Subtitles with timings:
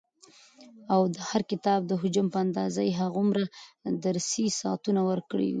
[0.93, 3.43] او د هر کتاب د حجم په اندازه يي هغومره
[4.05, 5.49] درسي ساعتونه ورکړي وي،